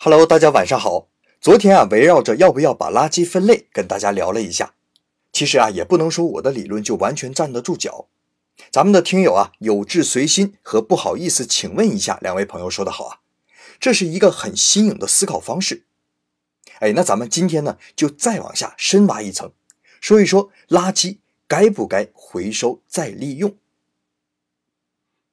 [0.00, 1.08] Hello，大家晚上好。
[1.40, 4.74] 昨天啊，围绕着要不要把垃圾分类，跟大家聊了一下。
[5.32, 8.06] 其实啊，也不能说我的理论就完全站得住脚。
[8.70, 13.18] 咱们的听友啊，有志随心和不好意思，请问一下，两位朋友说的好啊，
[13.80, 15.82] 这是一个很新颖的思考方式。
[16.78, 19.50] 哎，那咱们今天呢，就再往下深挖一层，
[20.00, 21.18] 说一说垃圾
[21.48, 23.56] 该不该回收再利用。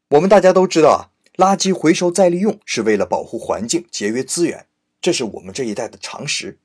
[0.09, 1.13] 我们大家都知道啊。
[1.37, 4.67] 垃圾回收再利用是为了保护环境、节约资源，
[5.01, 6.57] 这是我们这一代的常识。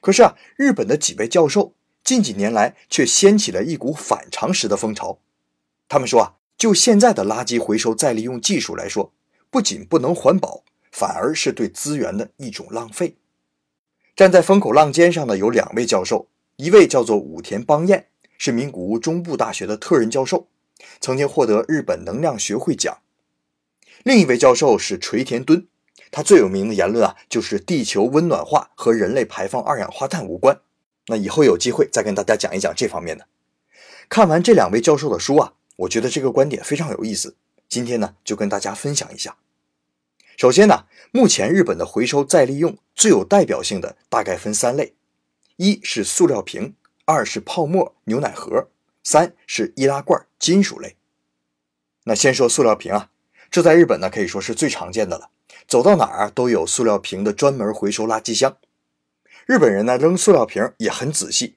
[0.00, 1.74] 可是啊，日本的几位教授
[2.04, 5.18] 近几年来却掀起了一股反常识的风潮。
[5.88, 9.12] 他们说啊，就现在的垃圾回收再利用技术来说，
[9.50, 13.16] 不仅不能环保，反而是对资源的一种浪费。
[14.14, 20.46] 站在风口浪尖上的有两位教授，一位叫做武田邦彦，是名古屋中部大学的特任教授，
[21.00, 22.98] 曾经获得日本能量学会奖。
[24.04, 25.66] 另一位教授是垂田敦，
[26.10, 30.60] 他最有名的言论啊，就是地球温暖化和人类排放二氧化碳无关。
[31.08, 33.26] 那以后有机会再跟大家讲一讲这方面的。
[34.08, 37.36] 看完这两位教授的书啊，我觉得这个观点非常有意思。
[37.68, 39.36] 今天呢，就跟大家分享一下。
[40.36, 44.94] 首先呢，目前日本的回收再利用最有代表性的大概分三类：
[45.56, 46.74] 一是塑料瓶，
[47.04, 48.68] 二是泡沫牛奶盒，
[49.02, 50.96] 三是易拉罐金属类。
[52.04, 53.10] 那先说塑料瓶啊。
[53.50, 55.30] 这在日本呢，可以说是最常见的了。
[55.66, 58.56] 走到哪儿都有塑料瓶的专门回收垃圾箱。
[59.46, 61.56] 日本人呢，扔塑料瓶也很仔细，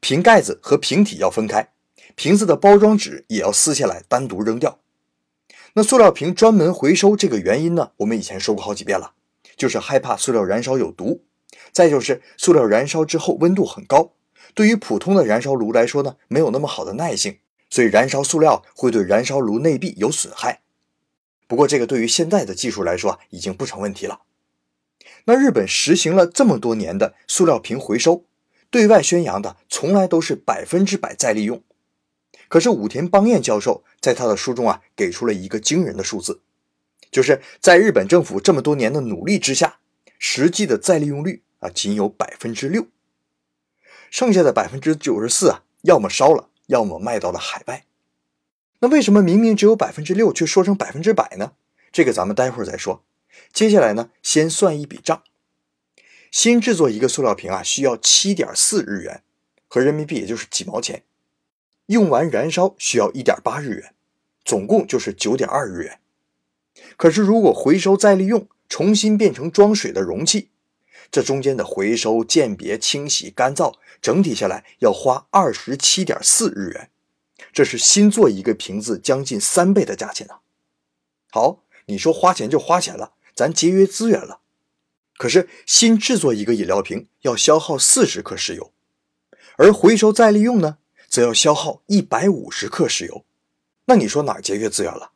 [0.00, 1.72] 瓶盖子和瓶体要分开，
[2.14, 4.78] 瓶子的包装纸也要撕下来单独扔掉。
[5.74, 9.12] 那塑料瓶专门回收这个原因呢，我们以前说过好几遍了，
[9.56, 11.22] 就是害怕塑料燃烧有毒，
[11.72, 14.12] 再就是塑料燃烧之后温度很高，
[14.54, 17.38] 对于普通的燃烧炉来说呢，没有那么好的耐性，
[17.70, 20.60] 所以燃烧塑料会对燃烧炉内壁有损害。
[21.50, 24.20] 不过，这个对于现在的技术来说啊，已经不成问题了。
[25.24, 28.24] 那日本实行了这么多年的塑料瓶回收，
[28.70, 31.60] 对外宣扬的从来都是百分之百再利用。
[32.46, 36.40] 可是武田邦彦教授在他的书中啊，给出了一个惊人的数字，
[37.10, 39.80] 就是在日本政府这么多年的努力之下，
[40.20, 42.86] 实际的再利用率啊，仅有百分之六，
[44.08, 47.86] 剩下的百分之九十四啊，要么烧了，要么卖到了海外。
[48.80, 51.52] 那为什么明明只有百分之六，却说成百分之百呢？
[51.92, 53.04] 这个咱们待会儿再说。
[53.52, 55.22] 接下来呢，先算一笔账。
[56.30, 59.22] 新制作一个塑料瓶啊，需要七点四日元，
[59.68, 61.02] 和人民币也就是几毛钱。
[61.86, 63.94] 用完燃烧需要一点八日元，
[64.44, 65.98] 总共就是九点二日元。
[66.96, 70.50] 可是如果回收再利用，重新变成装水的容器，
[71.10, 76.89] 这中间的回收、鉴别、清洗、干燥，整体下来要花二十七点四日元。
[77.52, 80.34] 这是新做一个瓶子将近三倍的价钱呢。
[81.30, 84.40] 好，你说花钱就花钱了，咱节约资源了。
[85.16, 88.72] 可是新制作一个饮料瓶要消耗四十克石油，
[89.56, 90.78] 而回收再利用呢，
[91.08, 93.24] 则要消耗一百五十克石油。
[93.84, 95.10] 那你说哪节约资源了？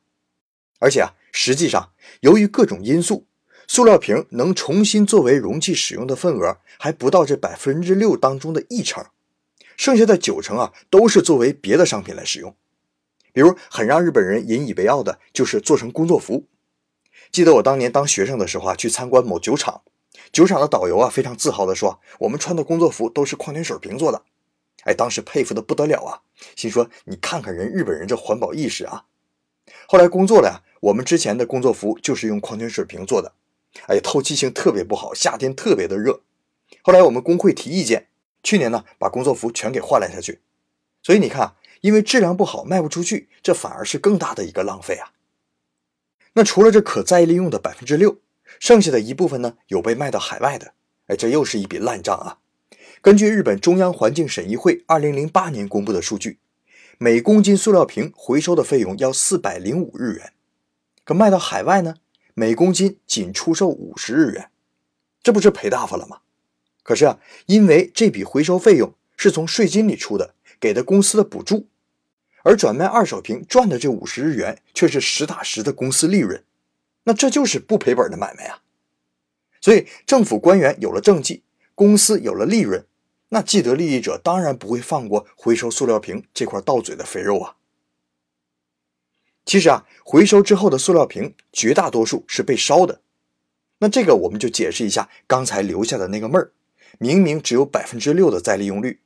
[0.78, 3.26] 而且啊，实际上由于各种因素，
[3.66, 9.06] 塑料瓶能重新作为容器使用的份额还不到这百分之六当中的一成。
[9.76, 12.54] 剩下的九成啊，都是作为别的商品来使用，
[13.32, 16.46] 比如很让日本人引以为傲的，就是做成工作服。
[17.32, 19.82] 记得我当年当学生的时候啊，去参观某酒厂，
[20.32, 24.22] 酒厂的导游啊非常自豪地说：“我们穿的工作服都是矿泉水瓶做的。”
[24.84, 26.20] 哎，当时佩服的不得了啊，
[26.54, 29.06] 心说：“你看看人日本人这环保意识啊！”
[29.88, 33.32] 后来工作了呀，我们之前的工作服就是用矿泉水瓶做的，
[33.88, 36.20] 哎，透气性特别不好，夏天特别的热。
[36.82, 38.08] 后来我们工会提意见。
[38.44, 40.40] 去年呢，把工作服全给换了下去，
[41.02, 45.12] 所以你看，因为质量不好卖不出去，这反而是更大的一个浪费啊。
[46.34, 48.18] 那除了这可再利用的百分之六，
[48.60, 50.74] 剩下的一部分呢，有被卖到海外的，
[51.06, 52.38] 哎，这又是一笔烂账啊。
[53.00, 56.38] 根据日本中央环境审议会二零零八年公布的数据，
[56.98, 60.32] 每公斤塑料瓶回收的费用要四百零五日元，
[61.04, 61.96] 可卖到海外呢，
[62.34, 64.50] 每公斤仅出售五十日元，
[65.22, 66.18] 这不是赔大发了吗？
[66.84, 71.66] 可是啊，因为这笔回收费用是从税金里出的，给的公司的补助，
[72.42, 76.44] 而转卖二手瓶赚的这五十日元却是实打实的公司利润，
[77.04, 78.60] 那这就是不赔本的买卖啊！
[79.62, 81.42] 所以政府官员有了政绩，
[81.74, 82.84] 公司有了利润，
[83.30, 87.56] 那既得利益者当然不会放过回收塑料瓶这块到嘴的肥肉啊！
[89.46, 93.00] 其实啊，回收之后的塑料瓶绝大多数是被烧的，
[93.78, 96.52] 那这个我们就解释一下刚才留下的那个闷儿。
[96.98, 99.00] 明明只有百分之六的再利用率，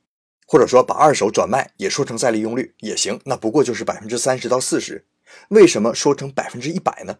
[0.45, 5.05] 或者说把二手转卖也说成再利用率也行，那不过就是百分之三十到四十，
[5.49, 7.19] 为什么说成百分之一百呢？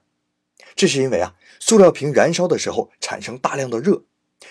[0.76, 4.04] 这是因为啊，塑料瓶燃烧的时候产生大量的热，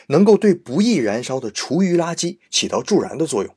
[0.09, 3.55] 能够对不易燃烧的厨余垃圾起到助燃的作用。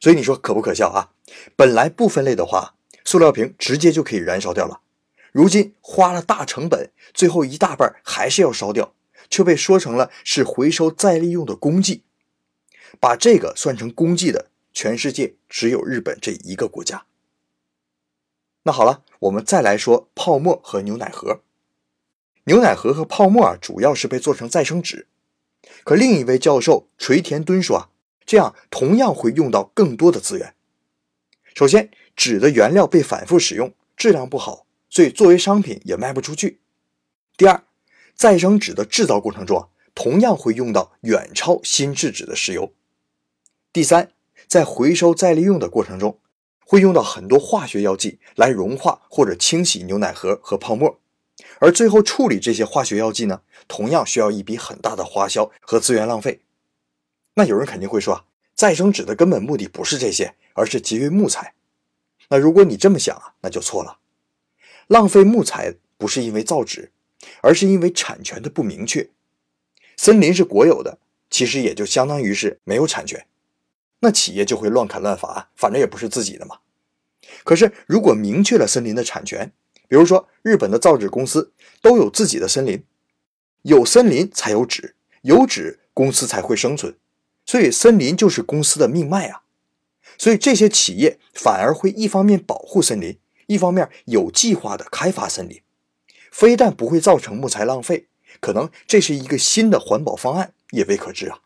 [0.00, 1.12] 所以你说可不可笑啊？
[1.56, 2.74] 本来不分类的话，
[3.04, 4.80] 塑料瓶直接就可以燃烧掉了。
[5.32, 8.94] 如今花了大成本，最后一大半还是要烧掉，
[9.28, 12.02] 却被说成了是回收再利用的功绩。
[13.00, 17.06] 把这个算成功绩的，全世界只有日本这一个国家。
[18.62, 21.42] 那好了，我们再来说泡沫和牛奶盒。
[22.44, 25.06] 牛奶盒和泡沫啊，主要是被做成再生纸。
[25.82, 27.88] 可另一位教授垂田敦说啊，
[28.24, 30.54] 这样同样会用到更多的资源。
[31.54, 36.60] 首先，纸的原料被反复使用，质量不好，所以作为商品也卖不出去。
[37.36, 37.64] 第二，
[38.14, 42.72] 再生纸的制造过程中啊，同样会用到远超新制纸的石油。
[43.72, 44.12] 第三，
[44.46, 46.18] 在回收再利用的过程中，
[46.64, 51.00] 会用到很多化学药剂来融化或者清洗牛奶盒和泡沫。
[51.58, 56.40] 而最后处理这些化学药剂呢，同样需要一笔很大的花销和资源浪费。
[57.34, 58.24] 那有人肯定会说啊，
[58.54, 61.54] 再生纸的根本目的不是这些，而是节约木材。
[62.28, 63.98] 那如果你这么想啊，那就错了。
[64.86, 66.92] 浪费木材不是因为造纸，
[67.42, 69.08] 而是因为产权的不明确。
[69.96, 70.98] 森林是国有的，
[71.30, 73.26] 其实也就相当于是没有产权。
[74.00, 76.58] 那企业就会乱砍乱伐，反正也不是自己的嘛。
[77.42, 79.52] 可是如果明确了森林的产权，
[79.88, 82.82] 比如说，日本的造纸公司都有自己的森林，
[83.62, 86.96] 有森林才有纸，有纸公司才会生存，
[87.46, 89.42] 所以森林就是公司的命脉啊。
[90.18, 95.60] 所以这些企业反而会一方面保护森林，一方面有计划的开发森林，
[96.34, 98.08] 非但不会造成木材浪费，
[98.40, 101.38] 可能这是一个新的环保方案也未可知啊。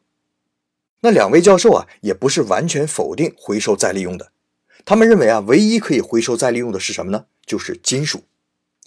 [1.00, 4.32] 那两位教授啊，也不是完全否定回收再利用的，
[4.86, 7.26] 他们认为啊，唯一可以回收再利用的是什么呢？
[7.44, 8.24] 就是金属，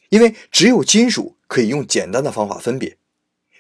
[0.10, 2.98] 因为只有金属可以用简单的方法分别，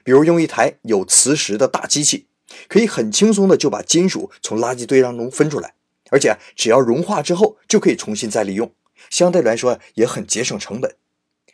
[0.04, 2.26] 比如用一台有磁石的大机器，
[2.68, 5.76] 可以很轻松的就把金属从垃圾堆当中分出来，
[6.10, 8.74] 而且只要融化之后就可以重新再利用，
[9.12, 10.96] 相对来说也很节省成本。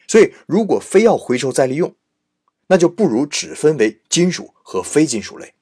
[0.08, 1.94] 所以，如果非要回收再利用，
[2.68, 5.54] 那就不如只分为金属和非金属类。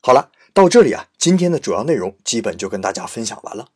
[0.00, 3.70] 好了，到这里啊，今天的主要内容基本就跟大家分享完了。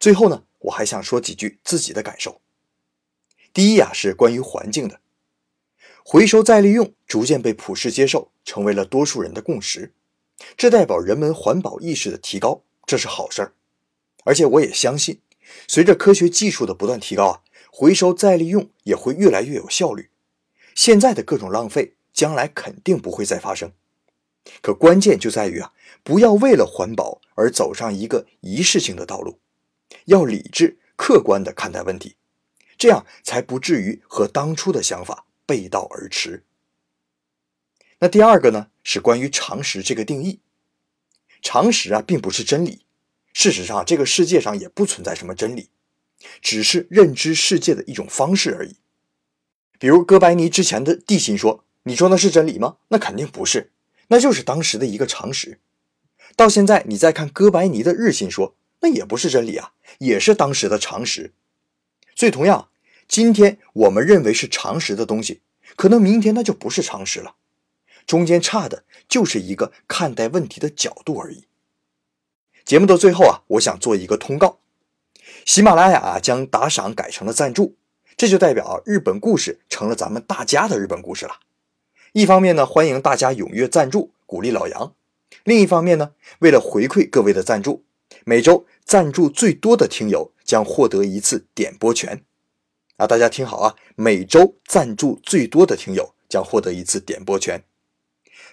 [0.00, 2.40] 最后呢，我还想说几句自己的感受。
[3.52, 5.00] 第一呀，是关于环境的，
[6.04, 9.92] 回收再利用逐渐被普世接受，成为了多数人的共识，
[10.56, 13.54] 这代表人们环保意识的提高，这是好事儿。
[14.24, 15.20] 而且我也相信，
[15.68, 17.40] 随着科学技术的不断提高啊，
[17.76, 20.08] 回收再利用也会越来越有效率。
[20.76, 23.72] 现在的各种浪费，将来肯定不会再发生。
[24.62, 25.72] 可关键就在于啊，
[26.04, 29.40] 不要为了环保而走上一个仪式性的道路，
[30.04, 32.14] 要理智、客观地看待问题。
[32.78, 36.44] 这样才不至于和当初的想法背道而驰。
[37.98, 40.38] 那第二个呢，是关于常识这个定义。
[41.42, 42.84] 常识啊，并不是真理。
[43.32, 45.70] 事实上，这个世界上也不存在什么真理，
[46.40, 48.76] 只是认知世界的一种方式而已。
[49.78, 52.76] 比如哥白尼之前的地心说，你说那是真理吗？
[52.88, 53.72] 那肯定不是，
[54.08, 55.58] 那就是当时的一个常识。
[56.36, 61.32] 到现在你再看哥白尼的日心说，那也不是真理啊，也是当时的常识。
[62.16, 62.68] 所以，同样，
[63.06, 65.42] 今天我们认为是常识的东西，
[65.76, 67.34] 可能明天那就不是常识了。
[68.06, 71.44] 中间差的就是一个看待问题的角度而已。
[72.64, 74.58] 节目的最后啊，我想做一个通告：
[75.44, 77.76] 喜马拉雅啊将打赏改成了赞助，
[78.16, 81.40] 这就代表日本故事成了咱们大家的日本故事了。
[82.12, 84.92] 一方面呢，欢迎大家踊跃赞助，鼓励老杨；
[85.44, 87.84] 另一方面呢，为了回馈各位的赞助，
[88.24, 90.32] 每周赞助最多的听友。
[90.44, 92.22] 将获得一次点播权，
[92.98, 93.76] 啊，大家听好啊！
[93.96, 97.64] 每周赞助最多的听友将获得一次点播权。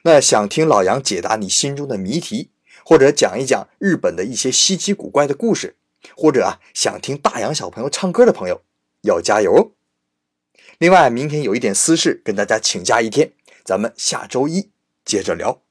[0.03, 2.51] 那想听老杨解答你心中的谜题，
[2.85, 5.75] 或者讲一讲日本的一些稀奇古怪的故事，
[6.15, 8.61] 或者啊想听大洋小朋友唱歌的朋友，
[9.01, 9.71] 要加油哦！
[10.77, 14.71] 另外，明天有一点私事，跟大家请假一天，咱们下周一
[15.05, 15.61] 接着聊。